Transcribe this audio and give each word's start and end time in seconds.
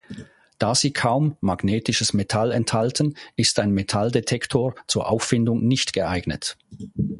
Da 0.57 0.73
sie 0.73 0.93
kaum 0.93 1.37
magnetisches 1.41 2.11
Metall 2.13 2.51
enthalten 2.51 3.15
ist 3.35 3.59
ein 3.59 3.69
Metalldetektor 3.69 4.73
zur 4.87 5.07
Auffindung 5.11 5.63
nicht 5.67 5.93
geeignet. 5.93 6.57